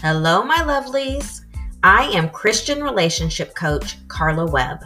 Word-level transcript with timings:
Hello, 0.00 0.44
my 0.44 0.58
lovelies. 0.58 1.40
I 1.82 2.04
am 2.10 2.30
Christian 2.30 2.84
relationship 2.84 3.56
coach 3.56 3.96
Carla 4.06 4.46
Webb. 4.46 4.84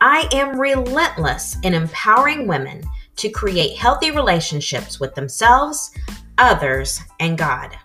I 0.00 0.28
am 0.32 0.58
relentless 0.58 1.56
in 1.62 1.74
empowering 1.74 2.48
women 2.48 2.82
to 3.18 3.28
create 3.28 3.76
healthy 3.76 4.10
relationships 4.10 4.98
with 4.98 5.14
themselves, 5.14 5.92
others, 6.38 6.98
and 7.20 7.38
God. 7.38 7.78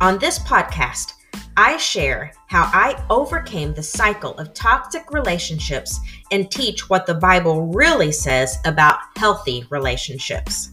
On 0.00 0.18
this 0.18 0.38
podcast, 0.38 1.12
I 1.58 1.76
share 1.76 2.32
how 2.46 2.70
I 2.72 3.04
overcame 3.10 3.74
the 3.74 3.82
cycle 3.82 4.32
of 4.38 4.54
toxic 4.54 5.12
relationships 5.12 6.00
and 6.32 6.50
teach 6.50 6.88
what 6.88 7.04
the 7.04 7.16
Bible 7.16 7.66
really 7.66 8.12
says 8.12 8.56
about 8.64 9.00
healthy 9.16 9.66
relationships. 9.68 10.70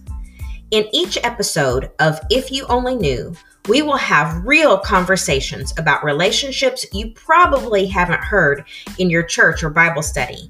In 0.72 0.88
each 0.94 1.18
episode 1.26 1.92
of 2.00 2.22
If 2.32 2.54
You 2.54 2.66
Only 2.68 2.96
Knew, 2.96 3.36
we 3.70 3.82
will 3.82 3.98
have 3.98 4.46
real 4.46 4.78
conversations 4.78 5.74
about 5.78 6.04
relationships 6.04 6.86
you 6.92 7.12
probably 7.12 7.86
haven't 7.86 8.20
heard 8.20 8.66
in 8.98 9.10
your 9.10 9.24
church 9.24 9.64
or 9.64 9.70
Bible 9.70 10.02
study. 10.02 10.50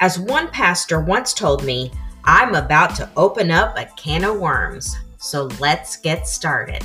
As 0.00 0.18
one 0.18 0.48
pastor 0.48 1.00
once 1.00 1.32
told 1.32 1.64
me, 1.64 1.90
I'm 2.24 2.54
about 2.54 2.96
to 2.96 3.08
open 3.16 3.50
up 3.50 3.78
a 3.78 3.86
can 3.96 4.24
of 4.24 4.38
worms. 4.38 4.94
So 5.16 5.44
let's 5.58 5.96
get 5.96 6.28
started. 6.28 6.82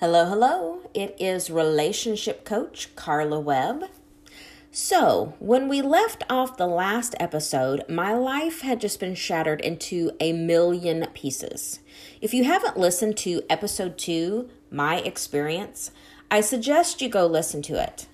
Hello, 0.00 0.26
hello. 0.26 0.80
It 0.94 1.14
is 1.20 1.48
relationship 1.48 2.44
coach 2.44 2.94
Carla 2.96 3.38
Webb. 3.38 3.84
So, 4.78 5.32
when 5.38 5.68
we 5.68 5.80
left 5.80 6.22
off 6.28 6.58
the 6.58 6.66
last 6.66 7.14
episode, 7.18 7.82
my 7.88 8.12
life 8.12 8.60
had 8.60 8.78
just 8.78 9.00
been 9.00 9.14
shattered 9.14 9.62
into 9.62 10.10
a 10.20 10.34
million 10.34 11.06
pieces. 11.14 11.80
If 12.20 12.34
you 12.34 12.44
haven't 12.44 12.76
listened 12.76 13.16
to 13.16 13.40
episode 13.48 13.96
two, 13.96 14.50
My 14.70 14.98
Experience, 14.98 15.92
I 16.30 16.42
suggest 16.42 17.00
you 17.00 17.08
go 17.08 17.26
listen 17.26 17.62
to 17.62 17.82
it. 17.82 18.06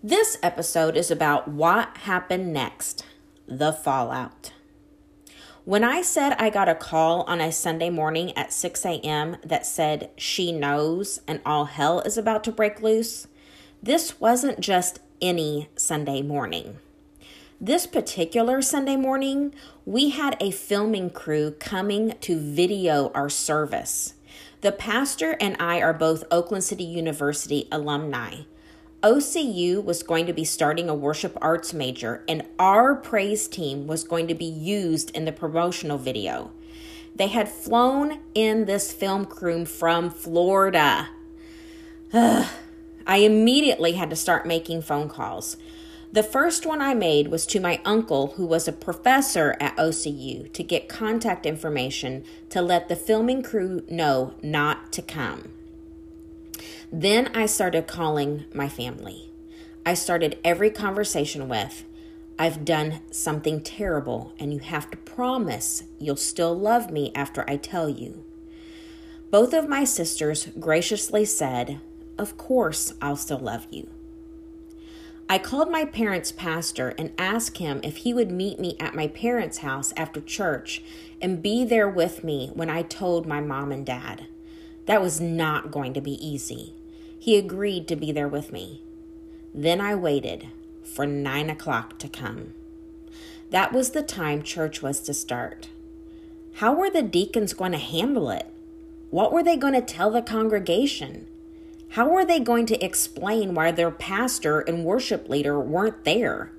This 0.00 0.38
episode 0.44 0.96
is 0.96 1.10
about 1.10 1.48
what 1.48 1.96
happened 1.96 2.52
next 2.52 3.04
the 3.48 3.72
fallout. 3.72 4.52
When 5.64 5.82
I 5.82 6.02
said 6.02 6.36
I 6.38 6.50
got 6.50 6.68
a 6.68 6.76
call 6.76 7.22
on 7.22 7.40
a 7.40 7.50
Sunday 7.50 7.90
morning 7.90 8.30
at 8.38 8.52
6 8.52 8.86
a.m. 8.86 9.38
that 9.44 9.66
said 9.66 10.10
she 10.16 10.52
knows 10.52 11.18
and 11.26 11.40
all 11.44 11.64
hell 11.64 11.98
is 11.98 12.16
about 12.16 12.44
to 12.44 12.52
break 12.52 12.80
loose, 12.80 13.26
this 13.84 14.18
wasn't 14.18 14.60
just 14.60 15.00
any 15.20 15.68
Sunday 15.76 16.22
morning. 16.22 16.78
This 17.60 17.86
particular 17.86 18.60
Sunday 18.60 18.96
morning, 18.96 19.54
we 19.86 20.10
had 20.10 20.36
a 20.40 20.50
filming 20.50 21.10
crew 21.10 21.52
coming 21.52 22.14
to 22.20 22.38
video 22.38 23.10
our 23.14 23.28
service. 23.28 24.14
The 24.60 24.72
pastor 24.72 25.36
and 25.40 25.56
I 25.60 25.80
are 25.80 25.92
both 25.92 26.24
Oakland 26.30 26.64
City 26.64 26.84
University 26.84 27.68
alumni. 27.70 28.42
OCU 29.02 29.84
was 29.84 30.02
going 30.02 30.26
to 30.26 30.32
be 30.32 30.44
starting 30.44 30.88
a 30.88 30.94
worship 30.94 31.38
arts 31.40 31.72
major, 31.72 32.24
and 32.26 32.46
our 32.58 32.94
praise 32.94 33.46
team 33.46 33.86
was 33.86 34.02
going 34.02 34.26
to 34.28 34.34
be 34.34 34.44
used 34.44 35.10
in 35.10 35.24
the 35.24 35.32
promotional 35.32 35.98
video. 35.98 36.50
They 37.14 37.28
had 37.28 37.48
flown 37.48 38.20
in 38.34 38.64
this 38.64 38.92
film 38.92 39.26
crew 39.26 39.64
from 39.64 40.10
Florida. 40.10 41.08
Ugh. 42.12 42.46
I 43.06 43.18
immediately 43.18 43.92
had 43.92 44.10
to 44.10 44.16
start 44.16 44.46
making 44.46 44.82
phone 44.82 45.08
calls. 45.08 45.56
The 46.12 46.22
first 46.22 46.64
one 46.64 46.80
I 46.80 46.94
made 46.94 47.28
was 47.28 47.44
to 47.46 47.58
my 47.58 47.80
uncle, 47.84 48.28
who 48.36 48.46
was 48.46 48.68
a 48.68 48.72
professor 48.72 49.56
at 49.58 49.76
OCU, 49.76 50.52
to 50.52 50.62
get 50.62 50.88
contact 50.88 51.44
information 51.44 52.24
to 52.50 52.62
let 52.62 52.88
the 52.88 52.94
filming 52.96 53.42
crew 53.42 53.84
know 53.90 54.34
not 54.42 54.92
to 54.92 55.02
come. 55.02 55.50
Then 56.92 57.32
I 57.34 57.46
started 57.46 57.88
calling 57.88 58.44
my 58.54 58.68
family. 58.68 59.32
I 59.84 59.94
started 59.94 60.38
every 60.44 60.70
conversation 60.70 61.48
with, 61.48 61.84
I've 62.38 62.64
done 62.64 63.00
something 63.10 63.60
terrible, 63.60 64.32
and 64.38 64.52
you 64.52 64.60
have 64.60 64.90
to 64.92 64.96
promise 64.96 65.82
you'll 65.98 66.16
still 66.16 66.56
love 66.56 66.90
me 66.90 67.12
after 67.14 67.44
I 67.48 67.56
tell 67.56 67.88
you. 67.88 68.24
Both 69.30 69.52
of 69.52 69.68
my 69.68 69.82
sisters 69.82 70.48
graciously 70.58 71.24
said, 71.24 71.80
of 72.18 72.36
course, 72.36 72.94
I'll 73.00 73.16
still 73.16 73.38
love 73.38 73.66
you. 73.70 73.88
I 75.28 75.38
called 75.38 75.70
my 75.70 75.84
parents' 75.84 76.32
pastor 76.32 76.94
and 76.98 77.12
asked 77.16 77.58
him 77.58 77.80
if 77.82 77.98
he 77.98 78.12
would 78.12 78.30
meet 78.30 78.60
me 78.60 78.76
at 78.78 78.94
my 78.94 79.08
parents' 79.08 79.58
house 79.58 79.92
after 79.96 80.20
church 80.20 80.82
and 81.20 81.42
be 81.42 81.64
there 81.64 81.88
with 81.88 82.22
me 82.22 82.50
when 82.52 82.68
I 82.68 82.82
told 82.82 83.26
my 83.26 83.40
mom 83.40 83.72
and 83.72 83.86
dad. 83.86 84.26
That 84.86 85.00
was 85.00 85.20
not 85.20 85.70
going 85.70 85.94
to 85.94 86.02
be 86.02 86.24
easy. 86.24 86.74
He 87.18 87.38
agreed 87.38 87.88
to 87.88 87.96
be 87.96 88.12
there 88.12 88.28
with 88.28 88.52
me. 88.52 88.82
Then 89.54 89.80
I 89.80 89.94
waited 89.94 90.48
for 90.82 91.06
nine 91.06 91.48
o'clock 91.48 91.98
to 92.00 92.08
come. 92.08 92.52
That 93.50 93.72
was 93.72 93.92
the 93.92 94.02
time 94.02 94.42
church 94.42 94.82
was 94.82 95.00
to 95.00 95.14
start. 95.14 95.68
How 96.54 96.74
were 96.74 96.90
the 96.90 97.02
deacons 97.02 97.54
going 97.54 97.72
to 97.72 97.78
handle 97.78 98.30
it? 98.30 98.46
What 99.10 99.32
were 99.32 99.42
they 99.42 99.56
going 99.56 99.74
to 99.74 99.80
tell 99.80 100.10
the 100.10 100.22
congregation? 100.22 101.28
How 101.94 102.16
are 102.16 102.24
they 102.24 102.40
going 102.40 102.66
to 102.66 102.84
explain 102.84 103.54
why 103.54 103.70
their 103.70 103.92
pastor 103.92 104.58
and 104.58 104.84
worship 104.84 105.28
leader 105.28 105.60
weren't 105.60 106.02
there? 106.02 106.50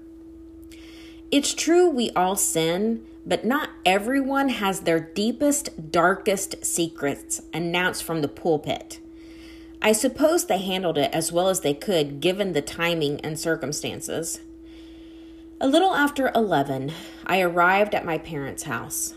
It's 1.29 1.53
true 1.53 1.90
we 1.90 2.09
all 2.12 2.38
sin, 2.38 3.06
but 3.25 3.44
not 3.44 3.72
everyone 3.85 4.47
has 4.47 4.79
their 4.79 5.01
deepest, 5.01 5.91
darkest 5.91 6.63
secrets 6.63 7.41
announced 7.53 8.01
from 8.01 8.22
the 8.22 8.29
pulpit. 8.29 9.01
I 9.81 9.91
suppose 9.91 10.46
they 10.46 10.57
handled 10.57 10.97
it 10.97 11.13
as 11.13 11.34
well 11.34 11.50
as 11.50 11.59
they 11.59 11.73
could 11.73 12.22
given 12.22 12.53
the 12.53 12.62
timing 12.62 13.19
and 13.19 13.38
circumstances. 13.38 14.40
A 15.59 15.67
little 15.67 15.96
after 15.96 16.31
11, 16.34 16.94
I 17.25 17.41
arrived 17.41 17.94
at 17.94 18.06
my 18.06 18.17
parents' 18.17 18.63
house. 18.63 19.16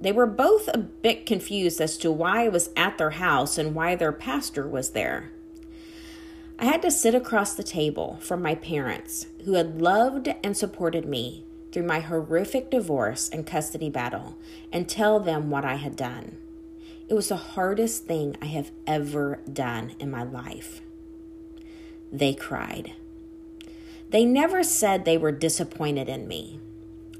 They 0.00 0.12
were 0.12 0.26
both 0.26 0.70
a 0.72 0.78
bit 0.78 1.26
confused 1.26 1.78
as 1.78 1.98
to 1.98 2.10
why 2.10 2.46
I 2.46 2.48
was 2.48 2.70
at 2.74 2.96
their 2.96 3.10
house 3.10 3.58
and 3.58 3.74
why 3.74 3.96
their 3.96 4.12
pastor 4.12 4.66
was 4.66 4.92
there. 4.92 5.30
I 6.60 6.64
had 6.64 6.82
to 6.82 6.90
sit 6.90 7.14
across 7.14 7.54
the 7.54 7.62
table 7.62 8.18
from 8.20 8.42
my 8.42 8.56
parents, 8.56 9.26
who 9.44 9.54
had 9.54 9.80
loved 9.80 10.28
and 10.42 10.56
supported 10.56 11.06
me 11.06 11.44
through 11.70 11.84
my 11.84 12.00
horrific 12.00 12.68
divorce 12.70 13.28
and 13.28 13.46
custody 13.46 13.88
battle, 13.90 14.36
and 14.72 14.88
tell 14.88 15.20
them 15.20 15.50
what 15.50 15.64
I 15.64 15.76
had 15.76 15.94
done. 15.94 16.36
It 17.08 17.14
was 17.14 17.28
the 17.28 17.36
hardest 17.36 18.06
thing 18.06 18.36
I 18.42 18.46
have 18.46 18.72
ever 18.86 19.40
done 19.50 19.94
in 20.00 20.10
my 20.10 20.24
life. 20.24 20.80
They 22.10 22.34
cried. 22.34 22.94
They 24.10 24.24
never 24.24 24.64
said 24.64 25.04
they 25.04 25.18
were 25.18 25.32
disappointed 25.32 26.08
in 26.08 26.26
me. 26.26 26.60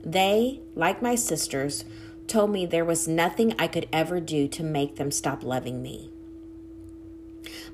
They, 0.05 0.61
like 0.75 1.01
my 1.01 1.15
sisters, 1.15 1.85
told 2.27 2.51
me 2.51 2.67
there 2.67 2.85
was 2.85 3.07
nothing 3.07 3.55
I 3.59 3.69
could 3.69 3.89
ever 3.93 4.21
do 4.21 4.49
to 4.49 4.63
make 4.65 4.97
them 4.97 5.11
stop 5.11 5.45
loving 5.45 5.81
me. 5.81 6.11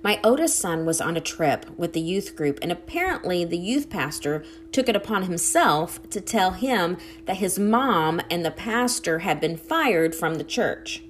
My 0.05 0.21
oldest 0.23 0.59
son 0.59 0.85
was 0.85 1.01
on 1.01 1.17
a 1.17 1.21
trip 1.21 1.65
with 1.79 1.95
the 1.95 2.01
youth 2.01 2.37
group, 2.37 2.59
and 2.61 2.71
apparently 2.71 3.43
the 3.43 3.57
youth 3.57 3.89
pastor 3.89 4.45
took 4.71 4.87
it 4.87 4.95
upon 4.95 5.23
himself 5.23 5.99
to 6.11 6.21
tell 6.21 6.51
him 6.51 6.99
that 7.25 7.39
his 7.39 7.59
mom 7.59 8.21
and 8.31 8.45
the 8.45 8.51
pastor 8.51 9.21
had 9.21 9.41
been 9.41 9.57
fired 9.57 10.15
from 10.15 10.35
the 10.35 10.45
church. 10.45 11.03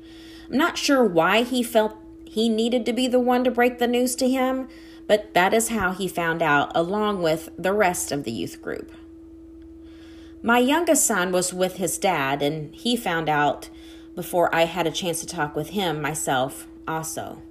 I'm 0.49 0.57
not 0.57 0.79
sure 0.79 1.03
why 1.03 1.43
he 1.43 1.65
felt 1.65 1.97
he 2.25 2.49
needed 2.49 2.87
to 2.87 2.93
be 2.93 3.09
the 3.09 3.19
one 3.19 3.43
to 3.43 3.51
break 3.51 3.79
the 3.79 3.89
news 3.89 4.15
to 4.15 4.31
him, 4.31 4.69
but 5.09 5.35
that 5.35 5.53
is 5.53 5.71
how 5.71 5.91
he 5.91 6.07
found 6.07 6.41
out, 6.41 6.71
along 6.73 7.21
with 7.21 7.49
the 7.59 7.73
rest 7.73 8.13
of 8.13 8.23
the 8.23 8.31
youth 8.31 8.63
group. 8.63 8.93
My 10.41 10.61
youngest 10.61 11.05
son 11.05 11.33
was 11.33 11.53
with 11.53 11.79
his 11.79 11.99
dad, 11.99 12.43
and 12.43 12.73
he 12.73 12.97
found 12.97 13.29
out 13.29 13.71
before 14.15 14.55
I 14.55 14.67
had 14.67 14.87
a 14.87 14.93
chance 14.93 15.19
to 15.19 15.27
talk 15.27 15.57
with 15.57 15.71
him 15.71 16.01
myself, 16.01 16.69
also. 16.87 17.43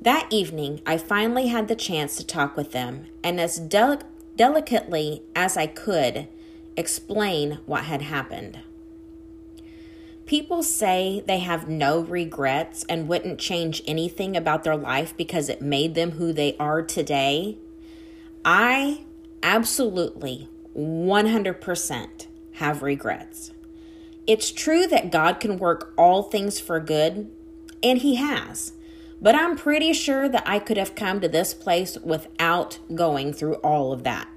That 0.00 0.28
evening, 0.30 0.80
I 0.86 0.96
finally 0.96 1.48
had 1.48 1.66
the 1.68 1.74
chance 1.74 2.16
to 2.16 2.26
talk 2.26 2.56
with 2.56 2.72
them 2.72 3.06
and, 3.24 3.40
as 3.40 3.58
del- 3.58 4.02
delicately 4.36 5.22
as 5.34 5.56
I 5.56 5.66
could, 5.66 6.28
explain 6.76 7.58
what 7.66 7.84
had 7.84 8.02
happened. 8.02 8.60
People 10.24 10.62
say 10.62 11.24
they 11.26 11.40
have 11.40 11.68
no 11.68 12.00
regrets 12.00 12.84
and 12.88 13.08
wouldn't 13.08 13.40
change 13.40 13.82
anything 13.86 14.36
about 14.36 14.62
their 14.62 14.76
life 14.76 15.16
because 15.16 15.48
it 15.48 15.62
made 15.62 15.94
them 15.94 16.12
who 16.12 16.32
they 16.32 16.54
are 16.58 16.82
today. 16.82 17.56
I 18.44 19.04
absolutely 19.42 20.48
100% 20.76 22.26
have 22.52 22.82
regrets. 22.82 23.52
It's 24.26 24.52
true 24.52 24.86
that 24.86 25.10
God 25.10 25.40
can 25.40 25.58
work 25.58 25.92
all 25.96 26.22
things 26.22 26.60
for 26.60 26.78
good, 26.78 27.30
and 27.82 27.98
He 27.98 28.16
has. 28.16 28.72
But 29.20 29.34
I'm 29.34 29.56
pretty 29.56 29.92
sure 29.92 30.28
that 30.28 30.48
I 30.48 30.58
could 30.58 30.76
have 30.76 30.94
come 30.94 31.20
to 31.20 31.28
this 31.28 31.52
place 31.54 31.98
without 31.98 32.78
going 32.94 33.32
through 33.32 33.56
all 33.56 33.92
of 33.92 34.04
that. 34.04 34.28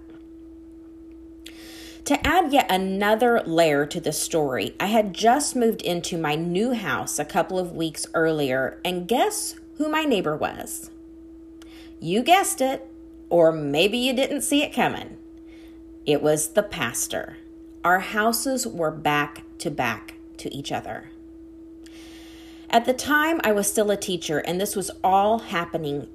To 2.06 2.28
add 2.28 2.52
yet 2.52 2.66
another 2.70 3.42
layer 3.46 3.86
to 3.86 4.00
the 4.02 4.12
story, 4.12 4.76
I 4.80 4.88
had 4.88 5.14
just 5.14 5.56
moved 5.56 5.84
into 5.84 6.18
my 6.18 6.34
new 6.36 6.74
house 6.74 7.20
a 7.20 7.26
couple 7.26 7.60
of 7.60 7.74
weeks 7.74 8.08
earlier, 8.16 8.80
and 8.84 9.08
guess 9.08 9.56
who 9.78 9.88
my 9.88 10.04
neighbor 10.04 10.36
was? 10.36 10.90
You 12.00 12.24
guessed 12.24 12.60
it, 12.60 12.88
or 13.30 13.52
maybe 13.52 14.00
you 14.00 14.14
didn't 14.14 14.42
see 14.42 14.64
it 14.64 14.74
coming. 14.74 15.18
It 16.06 16.24
was 16.24 16.50
the 16.50 16.64
pastor. 16.64 17.38
Our 17.84 18.00
houses 18.00 18.66
were 18.66 18.92
back 18.92 19.44
to 19.60 19.70
back 19.70 20.16
to 20.38 20.54
each 20.54 20.72
other. 20.72 21.12
At 22.74 22.86
the 22.86 22.94
time, 22.94 23.42
I 23.44 23.52
was 23.52 23.70
still 23.70 23.92
a 23.92 23.98
teacher, 23.98 24.38
and 24.40 24.60
this 24.60 24.78
was 24.78 24.90
all 25.04 25.40
happening 25.40 26.08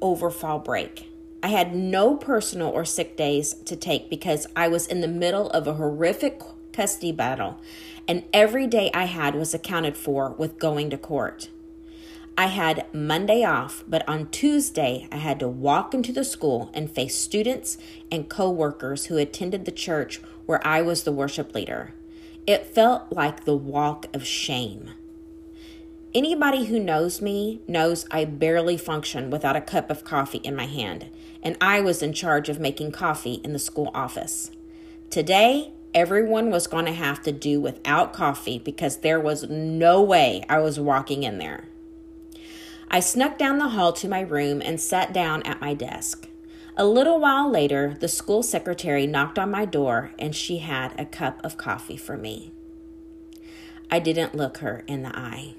over 0.00 0.30
fall 0.30 0.60
break. 0.60 1.10
I 1.42 1.48
had 1.48 1.74
no 1.74 2.14
personal 2.16 2.68
or 2.68 2.84
sick 2.84 3.16
days 3.16 3.54
to 3.64 3.74
take 3.74 4.08
because 4.08 4.46
I 4.54 4.68
was 4.68 4.86
in 4.86 5.00
the 5.00 5.08
middle 5.08 5.50
of 5.50 5.66
a 5.66 5.74
horrific 5.74 6.40
custody 6.72 7.10
battle, 7.10 7.60
and 8.06 8.22
every 8.32 8.68
day 8.68 8.88
I 8.94 9.06
had 9.06 9.34
was 9.34 9.52
accounted 9.52 9.96
for 9.96 10.30
with 10.38 10.60
going 10.60 10.90
to 10.90 10.96
court. 10.96 11.48
I 12.38 12.46
had 12.46 12.86
Monday 12.94 13.42
off, 13.42 13.82
but 13.88 14.08
on 14.08 14.30
Tuesday 14.30 15.08
I 15.10 15.16
had 15.16 15.40
to 15.40 15.48
walk 15.48 15.92
into 15.92 16.12
the 16.12 16.22
school 16.22 16.70
and 16.72 16.88
face 16.88 17.16
students 17.16 17.78
and 18.12 18.28
co-workers 18.28 19.06
who 19.06 19.16
attended 19.16 19.64
the 19.64 19.72
church 19.72 20.20
where 20.44 20.64
I 20.64 20.82
was 20.82 21.02
the 21.02 21.10
worship 21.10 21.52
leader. 21.52 21.94
It 22.46 22.64
felt 22.64 23.10
like 23.10 23.44
the 23.44 23.56
walk 23.56 24.06
of 24.14 24.24
shame. 24.24 24.90
Anybody 26.16 26.64
who 26.64 26.80
knows 26.80 27.20
me 27.20 27.60
knows 27.68 28.06
I 28.10 28.24
barely 28.24 28.78
function 28.78 29.28
without 29.28 29.54
a 29.54 29.60
cup 29.60 29.90
of 29.90 30.02
coffee 30.02 30.38
in 30.38 30.56
my 30.56 30.64
hand, 30.64 31.10
and 31.42 31.58
I 31.60 31.82
was 31.82 32.02
in 32.02 32.14
charge 32.14 32.48
of 32.48 32.58
making 32.58 32.92
coffee 32.92 33.34
in 33.44 33.52
the 33.52 33.58
school 33.58 33.90
office. 33.92 34.50
Today, 35.10 35.74
everyone 35.92 36.50
was 36.50 36.68
going 36.68 36.86
to 36.86 36.92
have 36.92 37.22
to 37.24 37.32
do 37.32 37.60
without 37.60 38.14
coffee 38.14 38.58
because 38.58 39.00
there 39.00 39.20
was 39.20 39.50
no 39.50 40.00
way 40.00 40.42
I 40.48 40.56
was 40.60 40.80
walking 40.80 41.22
in 41.22 41.36
there. 41.36 41.68
I 42.90 43.00
snuck 43.00 43.36
down 43.36 43.58
the 43.58 43.68
hall 43.68 43.92
to 43.92 44.08
my 44.08 44.20
room 44.20 44.62
and 44.64 44.80
sat 44.80 45.12
down 45.12 45.42
at 45.42 45.60
my 45.60 45.74
desk. 45.74 46.28
A 46.78 46.86
little 46.86 47.20
while 47.20 47.50
later, 47.50 47.94
the 48.00 48.08
school 48.08 48.42
secretary 48.42 49.06
knocked 49.06 49.38
on 49.38 49.50
my 49.50 49.66
door 49.66 50.12
and 50.18 50.34
she 50.34 50.60
had 50.60 50.98
a 50.98 51.04
cup 51.04 51.44
of 51.44 51.58
coffee 51.58 51.98
for 51.98 52.16
me. 52.16 52.52
I 53.90 53.98
didn't 53.98 54.34
look 54.34 54.58
her 54.58 54.82
in 54.86 55.02
the 55.02 55.14
eye. 55.14 55.56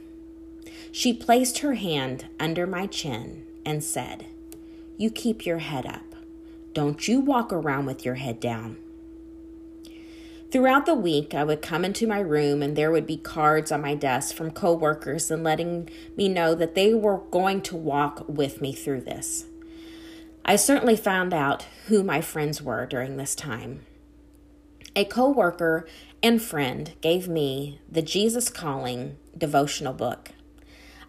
She 0.98 1.14
placed 1.14 1.60
her 1.60 1.76
hand 1.76 2.26
under 2.40 2.66
my 2.66 2.88
chin 2.88 3.46
and 3.64 3.84
said, 3.84 4.26
You 4.98 5.12
keep 5.12 5.46
your 5.46 5.60
head 5.60 5.86
up. 5.86 6.16
Don't 6.74 7.08
you 7.08 7.20
walk 7.20 7.54
around 7.54 7.86
with 7.86 8.04
your 8.04 8.16
head 8.16 8.40
down. 8.40 8.78
Throughout 10.52 10.88
the 10.88 10.96
week, 10.96 11.36
I 11.36 11.44
would 11.44 11.62
come 11.62 11.86
into 11.86 12.08
my 12.08 12.18
room 12.18 12.64
and 12.64 12.76
there 12.76 12.90
would 12.90 13.06
be 13.06 13.16
cards 13.16 13.72
on 13.72 13.80
my 13.84 13.94
desk 13.94 14.34
from 14.34 14.50
coworkers 14.50 15.30
and 15.30 15.44
letting 15.44 15.88
me 16.16 16.28
know 16.28 16.56
that 16.56 16.74
they 16.74 16.96
were 16.96 17.20
going 17.30 17.62
to 17.62 17.76
walk 17.78 18.28
with 18.28 18.60
me 18.60 18.74
through 18.74 19.02
this. 19.02 19.46
I 20.44 20.56
certainly 20.56 20.96
found 20.96 21.32
out 21.32 21.68
who 21.90 22.04
my 22.04 22.22
friends 22.22 22.60
were 22.60 22.88
during 22.88 23.18
this 23.18 23.36
time. 23.36 23.86
A 24.96 25.06
coworker 25.06 25.88
and 26.24 26.42
friend 26.42 26.94
gave 27.02 27.28
me 27.28 27.82
the 27.88 28.02
Jesus 28.02 28.50
Calling 28.50 29.18
devotional 29.38 29.94
book. 29.94 30.32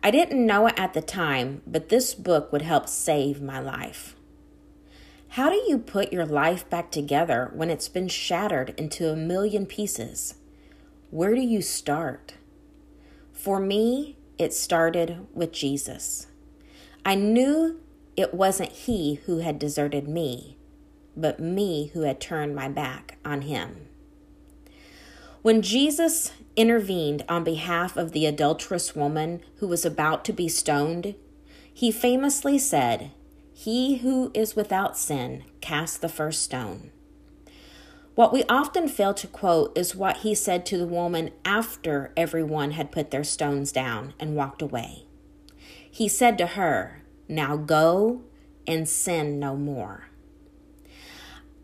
I 0.02 0.10
didn't 0.10 0.46
know 0.46 0.66
it 0.68 0.74
at 0.78 0.94
the 0.94 1.02
time, 1.02 1.62
but 1.66 1.88
this 1.88 2.14
book 2.14 2.52
would 2.52 2.62
help 2.62 2.88
save 2.88 3.42
my 3.42 3.58
life. 3.58 4.14
How 5.30 5.50
do 5.50 5.56
you 5.68 5.78
put 5.78 6.12
your 6.12 6.24
life 6.24 6.68
back 6.70 6.90
together 6.90 7.50
when 7.52 7.68
it's 7.68 7.88
been 7.88 8.08
shattered 8.08 8.74
into 8.78 9.10
a 9.10 9.16
million 9.16 9.66
pieces? 9.66 10.34
Where 11.10 11.34
do 11.34 11.40
you 11.40 11.62
start? 11.62 12.34
For 13.32 13.60
me, 13.60 14.16
it 14.38 14.54
started 14.54 15.26
with 15.34 15.52
Jesus. 15.52 16.28
I 17.04 17.14
knew 17.14 17.80
it 18.16 18.32
wasn't 18.32 18.70
He 18.70 19.20
who 19.26 19.38
had 19.38 19.58
deserted 19.58 20.08
me, 20.08 20.56
but 21.16 21.40
me 21.40 21.90
who 21.92 22.02
had 22.02 22.20
turned 22.20 22.54
my 22.54 22.68
back 22.68 23.18
on 23.24 23.42
Him. 23.42 23.88
When 25.43 25.62
Jesus 25.62 26.32
intervened 26.56 27.25
on 27.29 27.44
behalf 27.44 27.96
of 27.96 28.11
the 28.11 28.26
adulterous 28.26 28.96
woman 28.96 29.40
who 29.56 29.69
was 29.69 29.85
about 29.85 30.25
to 30.25 30.32
be 30.32 30.49
stoned, 30.49 31.14
he 31.73 31.93
famously 31.93 32.58
said, 32.58 33.12
He 33.52 33.99
who 33.99 34.32
is 34.35 34.56
without 34.56 34.99
sin, 34.99 35.44
cast 35.61 36.00
the 36.00 36.08
first 36.08 36.43
stone. 36.43 36.90
What 38.17 38.32
we 38.32 38.43
often 38.49 38.88
fail 38.88 39.14
to 39.14 39.29
quote 39.29 39.79
is 39.79 39.94
what 39.94 40.19
he 40.19 40.35
said 40.35 40.67
to 40.67 40.76
the 40.76 40.88
woman 40.88 41.31
after 41.44 42.12
everyone 42.17 42.73
had 42.73 42.91
put 42.91 43.12
their 43.12 43.23
stones 43.23 43.70
down 43.70 44.14
and 44.19 44.34
walked 44.34 44.61
away. 44.61 45.05
He 45.88 46.08
said 46.08 46.37
to 46.38 46.46
her, 46.49 47.02
Now 47.29 47.56
go 47.56 48.23
and 48.67 48.88
sin 48.88 49.38
no 49.38 49.55
more. 49.55 50.07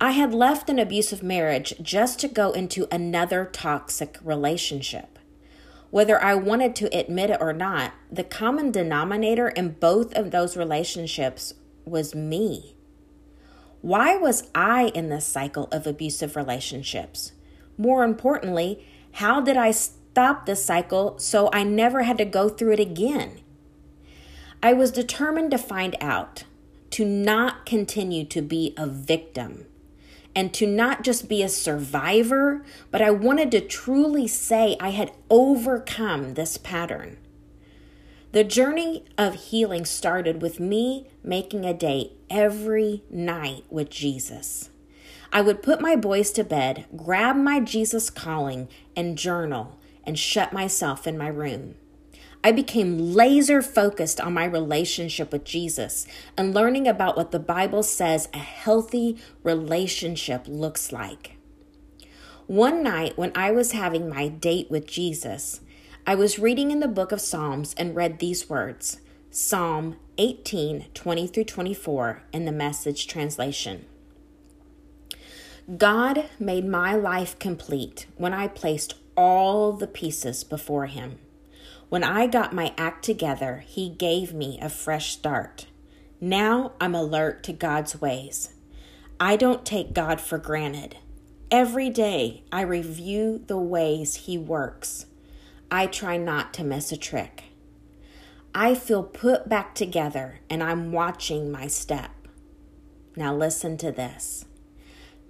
I 0.01 0.11
had 0.11 0.35
left 0.35 0.69
an 0.69 0.79
abusive 0.79 1.23
marriage 1.23 1.75
just 1.81 2.19
to 2.21 2.29
go 2.29 2.51
into 2.51 2.89
another 2.91 3.45
toxic 3.45 4.19
relationship. 4.23 5.19
Whether 5.91 6.21
I 6.21 6.35
wanted 6.35 6.75
to 6.77 6.99
admit 6.99 7.31
it 7.31 7.41
or 7.41 7.53
not, 7.53 7.93
the 8.11 8.25
common 8.25 8.73
denominator 8.73 9.49
in 9.49 9.77
both 9.79 10.13
of 10.15 10.33
those 10.33 10.57
relationships 10.57 11.55
was 11.85 12.15
me. 12.15 12.75
Why 13.83 14.17
was 14.17 14.51
I 14.55 14.87
in 14.95 15.11
this 15.11 15.27
cycle 15.27 15.69
of 15.71 15.87
abusive 15.87 16.35
relationships? 16.35 17.33
More 17.79 18.03
importantly, 18.03 18.85
how 19.13 19.41
did 19.41 19.57
I 19.57 19.71
stop 19.71 20.47
this 20.47 20.65
cycle 20.65 21.19
so 21.19 21.49
I 21.53 21.63
never 21.63 22.03
had 22.03 22.19
to 22.19 22.25
go 22.25 22.49
through 22.49 22.73
it 22.73 22.81
again? 22.81 23.41
I 24.61 24.73
was 24.73 24.91
determined 24.91 25.53
to 25.53 25.59
find 25.59 25.95
out, 26.01 26.45
to 26.91 27.05
not 27.05 27.65
continue 27.65 28.25
to 28.25 28.43
be 28.43 28.75
a 28.77 28.87
victim 28.87 29.67
and 30.35 30.53
to 30.55 30.67
not 30.67 31.03
just 31.03 31.29
be 31.29 31.43
a 31.43 31.49
survivor, 31.49 32.65
but 32.91 33.03
I 33.03 33.11
wanted 33.11 33.51
to 33.53 33.61
truly 33.61 34.27
say 34.27 34.77
I 34.81 34.91
had 34.91 35.13
overcome 35.31 36.35
this 36.35 36.57
pattern. 36.59 37.19
The 38.33 38.43
journey 38.43 39.05
of 39.17 39.35
healing 39.35 39.85
started 39.85 40.43
with 40.43 40.59
me 40.59 41.07
making 41.23 41.65
a 41.65 41.73
date 41.73 42.13
every 42.29 43.05
night 43.09 43.65
with 43.71 43.91
Jesus. 43.91 44.71
I 45.33 45.41
would 45.41 45.63
put 45.63 45.81
my 45.81 45.95
boys 45.95 46.33
to 46.33 46.45
bed, 46.45 46.87
grab 46.97 47.37
my 47.37 47.61
Jesus 47.61 48.11
calling, 48.11 48.69
and 48.97 49.17
journal, 49.17 49.79
and 50.05 50.19
shut 50.19 50.53
myself 50.53 51.07
in 51.07 51.17
my 51.17 51.29
room. 51.29 51.77
I 52.47 52.53
became 52.53 53.15
laser 53.15 53.63
focused 53.63 54.21
on 54.21 54.35
my 54.35 54.45
relationship 54.45 55.33
with 55.33 55.45
Jesus 55.45 56.07
and 56.37 56.53
learning 56.53 56.87
about 56.87 57.17
what 57.17 57.31
the 57.31 57.39
Bible 57.39 57.83
says 57.83 58.29
a 58.35 58.39
healthy 58.39 59.17
relationship 59.43 60.45
looks 60.47 60.93
like. 60.93 61.39
One 62.47 62.83
night, 62.83 63.17
when 63.17 63.33
I 63.35 63.51
was 63.51 63.73
having 63.73 64.11
my 64.11 64.29
date 64.29 64.71
with 64.71 64.87
Jesus, 64.87 65.63
I 66.07 66.15
was 66.15 66.39
reading 66.39 66.71
in 66.71 66.81
the 66.81 66.87
book 66.87 67.13
of 67.13 67.23
Psalms 67.23 67.75
and 67.79 67.97
read 67.97 68.19
these 68.19 68.51
words 68.51 69.01
Psalm 69.31 69.97
18 70.19 70.89
20 70.93 71.27
through 71.27 71.45
24 71.45 72.25
in 72.31 72.45
the 72.45 72.53
message 72.53 73.07
translation. 73.07 73.87
God 75.79 76.29
made 76.39 76.67
my 76.67 76.95
life 76.95 77.39
complete 77.39 78.05
when 78.19 78.35
I 78.35 78.49
placed 78.49 78.97
all 79.17 79.73
the 79.73 79.87
pieces 79.87 80.45
before 80.45 80.87
Him. 80.87 81.19
When 81.95 82.03
I 82.03 82.27
got 82.27 82.53
my 82.53 82.75
act 82.77 83.05
together, 83.05 83.63
He 83.65 83.89
gave 83.89 84.35
me 84.35 84.59
a 84.61 84.69
fresh 84.69 85.13
start. 85.13 85.67
Now 86.21 86.73
I'm 86.81 86.93
alert 86.93 87.45
to 87.45 87.53
God's 87.53 88.01
ways. 88.01 88.49
I 89.21 89.37
don't 89.37 89.65
take 89.65 89.95
God 89.95 90.21
for 90.21 90.37
granted. 90.37 90.97
Every 91.53 91.91
day 91.91 92.43
I 92.51 92.63
review 92.63 93.45
the 93.47 93.59
ways 93.59 94.17
He 94.27 94.37
works. 94.37 95.07
I 95.71 95.87
try 95.87 96.17
not 96.17 96.53
to 96.55 96.65
miss 96.65 96.91
a 96.91 96.97
trick. 96.97 97.45
I 98.53 98.75
feel 98.75 99.05
put 99.05 99.49
back 99.49 99.77
together 99.77 100.41
and 100.51 100.65
I'm 100.65 100.91
watching 100.91 101.49
my 101.49 101.69
step. 101.69 102.11
Now 103.15 103.33
listen 103.37 103.77
to 103.77 103.93
this. 103.93 104.47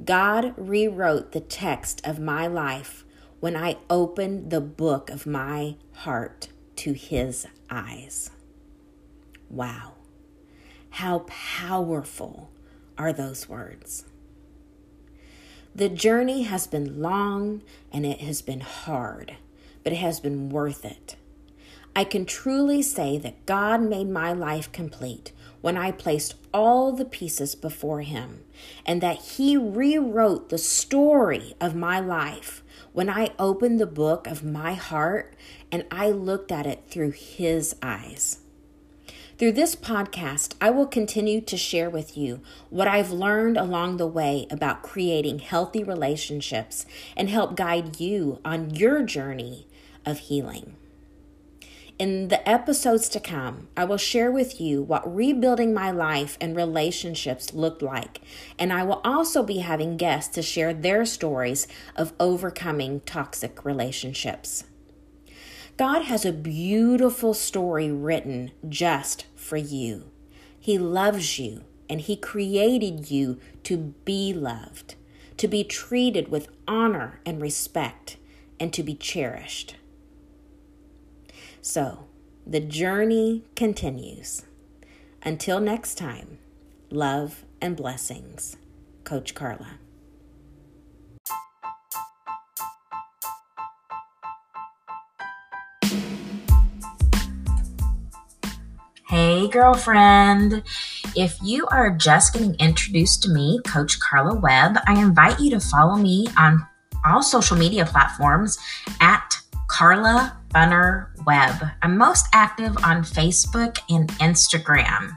God 0.02 0.54
rewrote 0.56 1.32
the 1.32 1.40
text 1.40 2.00
of 2.06 2.18
my 2.18 2.46
life 2.46 3.04
when 3.40 3.54
I 3.54 3.76
opened 3.90 4.50
the 4.50 4.62
book 4.62 5.10
of 5.10 5.26
my 5.26 5.76
heart 5.92 6.48
to 6.76 6.92
his 6.92 7.46
eyes. 7.70 8.30
Wow. 9.50 9.92
How 10.90 11.20
powerful 11.26 12.50
are 12.96 13.12
those 13.12 13.48
words? 13.48 14.04
The 15.74 15.88
journey 15.88 16.42
has 16.42 16.66
been 16.66 17.02
long 17.02 17.62
and 17.92 18.06
it 18.06 18.20
has 18.20 18.42
been 18.42 18.60
hard, 18.60 19.36
but 19.82 19.92
it 19.92 19.96
has 19.96 20.20
been 20.20 20.48
worth 20.48 20.84
it. 20.84 21.16
I 21.96 22.04
can 22.04 22.26
truly 22.26 22.82
say 22.82 23.18
that 23.18 23.46
God 23.46 23.80
made 23.80 24.08
my 24.08 24.32
life 24.32 24.70
complete 24.72 25.32
when 25.60 25.76
I 25.76 25.92
placed 25.92 26.34
all 26.52 26.92
the 26.92 27.04
pieces 27.04 27.54
before 27.54 28.02
Him 28.02 28.44
and 28.84 29.00
that 29.00 29.22
He 29.22 29.56
rewrote 29.56 30.48
the 30.48 30.58
story 30.58 31.54
of 31.60 31.74
my 31.74 32.00
life 32.00 32.62
when 32.92 33.08
I 33.08 33.30
opened 33.38 33.80
the 33.80 33.86
book 33.86 34.26
of 34.26 34.44
my 34.44 34.74
heart 34.74 35.34
and 35.74 35.84
I 35.90 36.08
looked 36.10 36.52
at 36.52 36.68
it 36.68 36.84
through 36.88 37.10
His 37.10 37.74
eyes. 37.82 38.38
Through 39.38 39.54
this 39.54 39.74
podcast, 39.74 40.54
I 40.60 40.70
will 40.70 40.86
continue 40.86 41.40
to 41.40 41.56
share 41.56 41.90
with 41.90 42.16
you 42.16 42.42
what 42.70 42.86
I've 42.86 43.10
learned 43.10 43.56
along 43.56 43.96
the 43.96 44.06
way 44.06 44.46
about 44.52 44.84
creating 44.84 45.40
healthy 45.40 45.82
relationships 45.82 46.86
and 47.16 47.28
help 47.28 47.56
guide 47.56 47.98
you 47.98 48.38
on 48.44 48.70
your 48.70 49.02
journey 49.02 49.66
of 50.06 50.20
healing. 50.20 50.76
In 51.98 52.28
the 52.28 52.48
episodes 52.48 53.08
to 53.08 53.18
come, 53.18 53.66
I 53.76 53.84
will 53.84 53.96
share 53.96 54.30
with 54.30 54.60
you 54.60 54.80
what 54.80 55.12
rebuilding 55.12 55.74
my 55.74 55.90
life 55.90 56.38
and 56.40 56.54
relationships 56.54 57.52
looked 57.52 57.82
like, 57.82 58.20
and 58.60 58.72
I 58.72 58.84
will 58.84 59.00
also 59.04 59.42
be 59.42 59.58
having 59.58 59.96
guests 59.96 60.32
to 60.36 60.42
share 60.42 60.72
their 60.72 61.04
stories 61.04 61.66
of 61.96 62.12
overcoming 62.20 63.00
toxic 63.00 63.64
relationships. 63.64 64.62
God 65.76 66.02
has 66.02 66.24
a 66.24 66.32
beautiful 66.32 67.34
story 67.34 67.90
written 67.90 68.52
just 68.68 69.26
for 69.34 69.56
you. 69.56 70.10
He 70.58 70.78
loves 70.78 71.38
you, 71.38 71.64
and 71.88 72.00
He 72.00 72.16
created 72.16 73.10
you 73.10 73.40
to 73.64 73.94
be 74.04 74.32
loved, 74.32 74.94
to 75.36 75.48
be 75.48 75.64
treated 75.64 76.28
with 76.28 76.48
honor 76.68 77.20
and 77.26 77.42
respect, 77.42 78.16
and 78.60 78.72
to 78.72 78.84
be 78.84 78.94
cherished. 78.94 79.74
So, 81.60 82.04
the 82.46 82.60
journey 82.60 83.42
continues. 83.56 84.44
Until 85.22 85.58
next 85.58 85.96
time, 85.96 86.38
love 86.88 87.44
and 87.60 87.76
blessings. 87.76 88.56
Coach 89.02 89.34
Carla. 89.34 89.78
Hey, 99.14 99.46
girlfriend. 99.46 100.64
If 101.14 101.38
you 101.40 101.68
are 101.68 101.90
just 101.90 102.32
getting 102.32 102.56
introduced 102.56 103.22
to 103.22 103.30
me, 103.30 103.60
Coach 103.64 104.00
Carla 104.00 104.34
Webb, 104.34 104.76
I 104.88 105.00
invite 105.00 105.38
you 105.38 105.50
to 105.50 105.60
follow 105.60 105.94
me 105.94 106.26
on 106.36 106.66
all 107.06 107.22
social 107.22 107.56
media 107.56 107.86
platforms 107.86 108.58
at 109.00 109.36
Carla 109.68 110.36
Bunner 110.50 111.14
Webb. 111.28 111.62
I'm 111.82 111.96
most 111.96 112.26
active 112.32 112.76
on 112.78 113.04
Facebook 113.04 113.78
and 113.88 114.08
Instagram. 114.14 115.16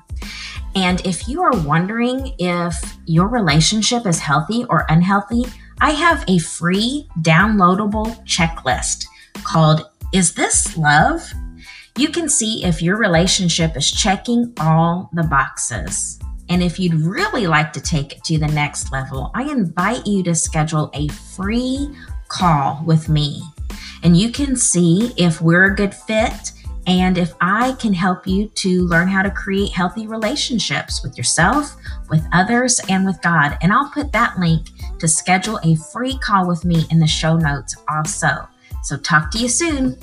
And 0.76 1.04
if 1.04 1.28
you 1.28 1.42
are 1.42 1.60
wondering 1.64 2.36
if 2.38 3.00
your 3.08 3.28
relationship 3.28 4.06
is 4.06 4.20
healthy 4.20 4.64
or 4.70 4.86
unhealthy, 4.90 5.46
I 5.82 5.90
have 5.90 6.24
a 6.28 6.38
free 6.38 7.10
downloadable 7.22 8.24
checklist 8.28 9.08
called 9.44 9.90
Is 10.14 10.36
This 10.36 10.78
Love? 10.78 11.34
You 11.98 12.10
can 12.10 12.30
see 12.30 12.64
if 12.64 12.82
your 12.82 12.98
relationship 12.98 13.76
is 13.76 13.92
checking 13.92 14.54
all 14.60 15.10
the 15.14 15.24
boxes. 15.24 16.20
And 16.50 16.64
if 16.64 16.80
you'd 16.80 16.94
really 16.94 17.48
like 17.48 17.74
to 17.74 17.82
take 17.82 18.14
it 18.14 18.24
to 18.26 18.38
the 18.38 18.48
next 18.48 18.92
level, 18.92 19.32
I 19.36 19.44
invite 19.52 20.06
you 20.08 20.24
to 20.24 20.36
schedule 20.36 20.90
a 20.94 21.08
free 21.10 21.94
call 22.30 22.84
with 22.86 23.10
me 23.10 23.42
and 24.04 24.18
you 24.18 24.32
can 24.32 24.56
see 24.56 25.14
if 25.18 25.42
we're 25.42 25.66
a 25.66 25.76
good 25.76 25.94
fit 25.94 26.52
and 26.86 27.18
if 27.18 27.34
I 27.42 27.74
can 27.74 27.94
help 27.94 28.26
you 28.26 28.48
to 28.56 28.84
learn 28.84 29.10
how 29.10 29.22
to 29.22 29.30
create 29.30 29.74
healthy 29.74 30.08
relationships 30.08 31.04
with 31.04 31.18
yourself, 31.18 31.76
with 32.10 32.26
others, 32.32 32.80
and 32.88 33.06
with 33.06 33.22
God. 33.22 33.58
And 33.62 33.74
I'll 33.74 33.90
put 33.90 34.14
that 34.14 34.40
link 34.40 34.70
to 35.00 35.08
schedule 35.08 35.60
a 35.64 35.76
free 35.76 36.18
call 36.20 36.48
with 36.48 36.64
me 36.64 36.86
in 36.90 37.00
the 37.00 37.08
show 37.08 37.36
notes 37.36 37.76
also. 37.90 38.48
So, 38.84 38.96
talk 38.96 39.32
to 39.32 39.38
you 39.38 39.50
soon. 39.50 39.98